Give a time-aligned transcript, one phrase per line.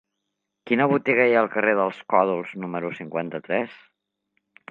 [0.69, 3.77] Quina botiga hi ha al carrer dels Còdols número cinquanta-tres?